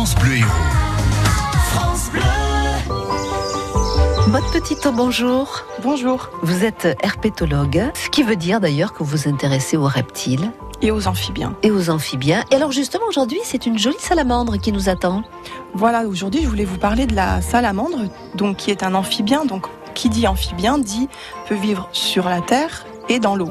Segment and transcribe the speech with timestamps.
[0.00, 0.48] France Bleu Héros.
[4.28, 5.66] Votre petite bonjour.
[5.82, 6.30] Bonjour.
[6.40, 10.90] Vous êtes herpétologue, ce qui veut dire d'ailleurs que vous vous intéressez aux reptiles Et
[10.90, 11.54] aux amphibiens.
[11.62, 12.44] et aux amphibiens.
[12.50, 15.22] Et alors justement aujourd'hui, c'est une jolie salamandre qui nous attend.
[15.74, 17.98] Voilà, aujourd'hui, je voulais vous parler de la salamandre,
[18.34, 19.44] donc qui est un amphibien.
[19.44, 21.10] Donc, qui dit amphibien dit
[21.46, 23.50] peut vivre sur la terre et dans l'eau.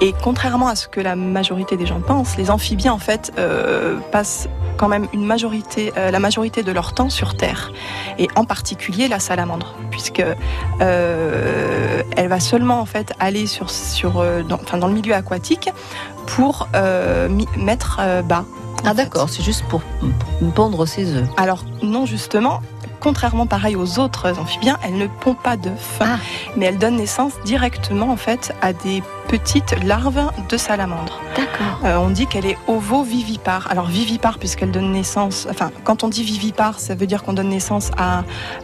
[0.00, 3.98] Et contrairement à ce que la majorité des gens pensent, les amphibiens en fait euh,
[4.12, 7.72] passent quand même une majorité, euh, la majorité de leur temps sur terre,
[8.16, 10.22] et en particulier la salamandre, puisque
[10.80, 15.70] euh, elle va seulement en fait aller sur, sur dans, enfin, dans le milieu aquatique
[16.26, 16.68] pour
[17.56, 18.44] mettre bas.
[18.84, 21.28] Ah d'accord, c'est juste pour pour pondre ses œufs.
[21.36, 22.60] Alors non, justement,
[23.00, 26.18] contrairement pareil aux autres amphibiens, elle ne pond pas d'œufs, Ah.
[26.56, 31.20] mais elle donne naissance directement en fait à des petites larves de salamandre.
[31.36, 31.78] D'accord.
[31.84, 33.68] Euh, on dit qu'elle est ovovivipare.
[33.70, 37.50] Alors vivipare puisqu'elle donne naissance, enfin quand on dit vivipare, ça veut dire qu'on donne
[37.50, 38.22] naissance à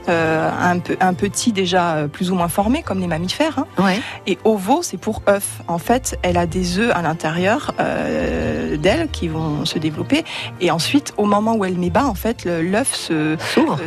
[0.09, 3.59] euh, un, pe- un petit déjà euh, plus ou moins formé comme les mammifères.
[3.59, 3.83] hein.
[3.83, 4.01] Ouais.
[4.27, 5.61] Et ovo, c'est pour œuf.
[5.69, 10.25] En fait, elle a des œufs à l'intérieur euh, d'elle qui vont se développer.
[10.61, 13.37] Et ensuite, au moment où elle met bas, en fait, l'œuf se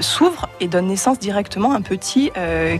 [0.01, 0.47] S'ouvre.
[0.59, 2.31] et donne naissance directement à un petit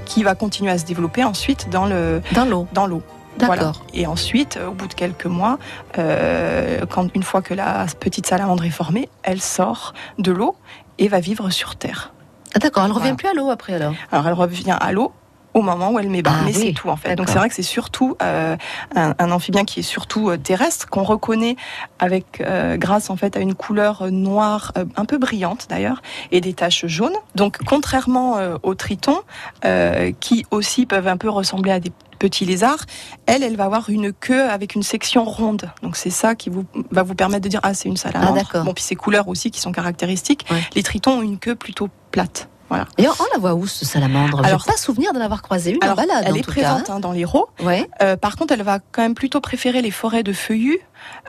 [0.05, 2.67] qui va continuer à se développer ensuite dans le Dans l'eau.
[2.73, 3.01] dans l'eau.
[3.37, 3.55] D'accord.
[3.55, 3.71] Voilà.
[3.93, 5.57] Et ensuite, au bout de quelques mois,
[5.97, 10.55] euh, quand une fois que la petite salamandre est formée, elle sort de l'eau
[10.97, 12.13] et va vivre sur terre.
[12.55, 13.15] Ah, d'accord, elle revient Voilà.
[13.15, 13.93] plus à l'eau après alors?
[14.11, 15.11] Alors elle revient à l'eau
[15.53, 17.15] au moment où elle met bas, Ah mais oui, c'est tout en fait.
[17.15, 18.55] Donc c'est vrai que c'est surtout euh,
[18.95, 21.55] un, un amphibien qui est surtout euh, terrestre, qu'on reconnaît
[21.97, 26.03] avec euh, grâce en fait à une couleur euh, noire euh, un peu brillante d'ailleurs
[26.31, 27.15] et des taches jaunes.
[27.33, 29.21] Donc contrairement euh, aux tritons,
[29.65, 32.85] euh, qui aussi peuvent un peu ressembler à des petits lézards,
[33.25, 35.69] elle, elle va avoir une queue avec une section ronde.
[35.83, 38.33] Donc c'est ça qui vous, va vous permettre de dire ah c'est une salamandre.
[38.37, 38.63] Ah, d'accord.
[38.65, 40.45] bon puis ces couleurs aussi qui sont caractéristiques.
[40.51, 40.61] Ouais.
[40.75, 42.49] Les tritons ont une queue plutôt plate.
[42.69, 42.85] Voilà.
[42.97, 44.43] D'ailleurs, on la voit où ce salamandre?
[44.43, 46.99] Alors- pas souvenir de l'avoir croisée une Alors, balade elle en est tout présente hein,
[46.99, 47.47] dans les rots.
[47.61, 47.65] hein.
[47.65, 47.89] Ouais.
[48.01, 50.79] Euh, par contre, elle va quand même plutôt préférer les forêts de feuillus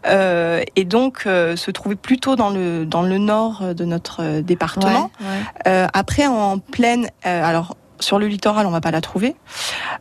[0.07, 5.13] euh, et donc euh, se trouver plutôt dans le dans le nord de notre département.
[5.21, 5.87] Ouais, ouais.
[5.93, 9.35] Après, en plaine, alors sur le littoral, on va pas la trouver.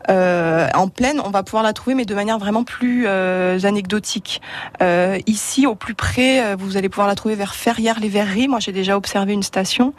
[0.09, 4.41] Euh, en plaine, on va pouvoir la trouver, mais de manière vraiment plus euh, anecdotique.
[4.81, 8.47] Euh, ici, au plus près, vous allez pouvoir la trouver vers Ferrières-les-Verreries.
[8.47, 9.93] Moi, j'ai déjà observé une station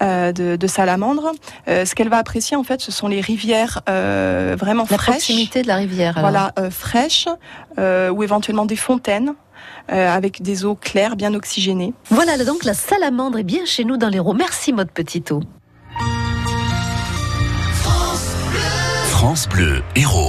[0.00, 1.32] de, de salamandre.
[1.66, 5.16] Ce qu'elle va apprécier, en fait, ce sont les rivières vraiment La fraîches.
[5.16, 6.18] proximité de la rivière.
[6.18, 6.30] alors.
[6.30, 7.28] Voilà, fraîches
[7.78, 9.34] ou éventuellement des fontaines
[9.92, 11.92] euh, avec des eaux claires, bien oxygénées.
[12.08, 14.32] Voilà donc la salamandre est bien chez nous dans les roues.
[14.32, 15.40] Merci, Maud Petito.
[19.24, 20.24] France Bleu Héros.